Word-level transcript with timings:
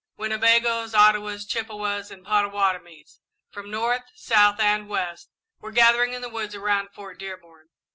Winnebagoes, 0.17 0.95
Ottawas, 0.95 1.45
Chippewas, 1.45 2.09
and 2.09 2.25
Pottawattomies, 2.25 3.19
from 3.51 3.69
north, 3.69 4.01
south, 4.15 4.59
and 4.59 4.89
west, 4.89 5.29
were 5.59 5.69
gathering 5.71 6.13
in 6.13 6.23
the 6.23 6.27
woods 6.29 6.55
around 6.55 6.89
Fort 6.91 7.19
Dearborn. 7.19 7.67